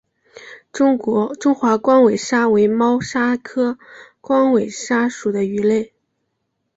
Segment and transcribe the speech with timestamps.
[0.73, 3.77] 中华光尾鲨为猫鲨科
[4.19, 5.93] 光尾鲨属的鱼类。